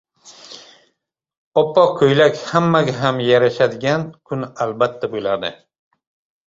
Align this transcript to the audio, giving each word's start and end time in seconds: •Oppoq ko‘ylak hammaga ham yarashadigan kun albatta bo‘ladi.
•Oppoq 1.63 1.93
ko‘ylak 1.99 2.41
hammaga 2.47 2.97
ham 3.03 3.23
yarashadigan 3.29 4.09
kun 4.31 4.51
albatta 4.69 5.13
bo‘ladi. 5.15 5.59